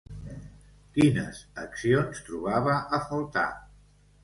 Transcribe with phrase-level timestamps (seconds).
[0.95, 3.49] Quines accions trobava a faltar?